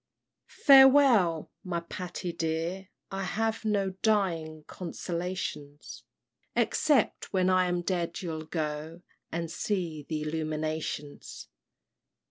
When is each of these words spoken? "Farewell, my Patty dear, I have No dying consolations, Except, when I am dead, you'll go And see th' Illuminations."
"Farewell, 0.47 1.51
my 1.63 1.81
Patty 1.81 2.33
dear, 2.33 2.87
I 3.11 3.21
have 3.21 3.63
No 3.63 3.91
dying 4.01 4.63
consolations, 4.63 6.01
Except, 6.55 7.31
when 7.31 7.51
I 7.51 7.67
am 7.67 7.83
dead, 7.83 8.19
you'll 8.23 8.45
go 8.45 9.03
And 9.31 9.51
see 9.51 10.03
th' 10.03 10.13
Illuminations." 10.25 11.49